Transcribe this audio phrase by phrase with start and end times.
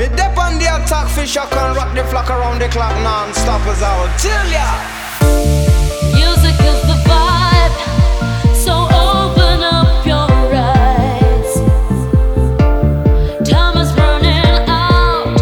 [0.00, 3.60] Me dep on the attack fish, I can rock the flock around the clock non-stop
[3.66, 4.64] as I will tell ya.
[6.16, 7.76] Music is the vibe,
[8.56, 11.52] so open up your eyes.
[13.46, 15.36] Time is running out,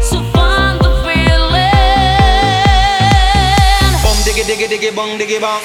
[0.00, 1.66] so find the feeling.
[4.06, 5.64] Bum diggy diggy diggy bong diggy bong.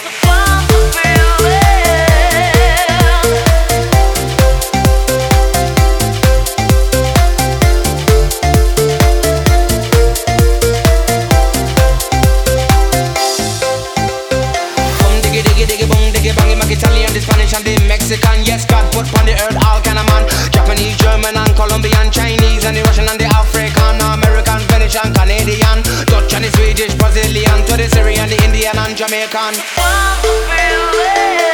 [15.65, 16.57] Diggy diggy diggy diggy bang.
[16.57, 18.43] Make Italian, the Spanish and the Mexican.
[18.45, 20.25] Yes, God put on the earth all kind of man.
[20.51, 26.33] Japanese, German and Colombian, Chinese and the Russian and the African, American, Venetian, Canadian, Dutch
[26.33, 29.53] and the Swedish, Brazilian, to the Syrian, the Indian and Jamaican.
[29.77, 31.50] Find the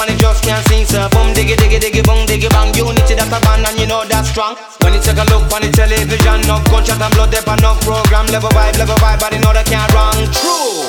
[0.00, 0.86] man it just can't sing.
[0.86, 4.04] So boom diggy diggy diggy boom diggy bang, unity that's a band and you know
[4.08, 4.56] that's strong.
[4.80, 8.26] When you take a look on the television, no gunshot and blood, there no program,
[8.32, 10.20] level vibe, level vibe, but you know they can't wrong.
[10.32, 10.88] True.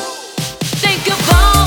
[0.79, 1.60] Think about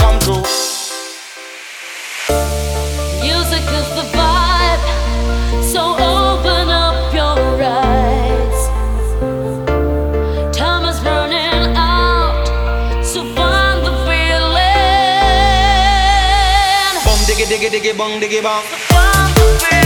[0.00, 0.44] come true.
[3.22, 4.84] Music is the vibe,
[5.72, 8.60] so open up your eyes.
[10.56, 12.46] Time is running out,
[13.04, 14.68] so find the feeling.
[17.04, 18.64] Boom diggy diggy diggy bong diggy bong.
[18.92, 19.77] Find